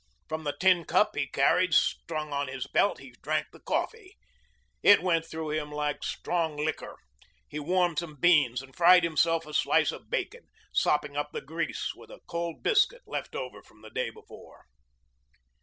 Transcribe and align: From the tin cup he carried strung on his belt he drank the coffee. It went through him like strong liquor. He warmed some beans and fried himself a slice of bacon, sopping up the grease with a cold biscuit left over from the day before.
From 0.27 0.45
the 0.45 0.55
tin 0.59 0.85
cup 0.85 1.15
he 1.15 1.27
carried 1.27 1.75
strung 1.75 2.33
on 2.33 2.47
his 2.47 2.65
belt 2.65 2.97
he 2.97 3.11
drank 3.21 3.45
the 3.51 3.59
coffee. 3.59 4.17
It 4.81 5.03
went 5.03 5.27
through 5.27 5.51
him 5.51 5.71
like 5.71 6.03
strong 6.03 6.57
liquor. 6.57 6.95
He 7.47 7.59
warmed 7.59 7.99
some 7.99 8.15
beans 8.15 8.63
and 8.63 8.75
fried 8.75 9.03
himself 9.03 9.45
a 9.45 9.53
slice 9.53 9.91
of 9.91 10.09
bacon, 10.09 10.47
sopping 10.73 11.15
up 11.15 11.33
the 11.33 11.41
grease 11.41 11.93
with 11.95 12.09
a 12.09 12.21
cold 12.25 12.63
biscuit 12.63 13.03
left 13.05 13.35
over 13.35 13.61
from 13.61 13.83
the 13.83 13.91
day 13.91 14.09
before. 14.09 14.65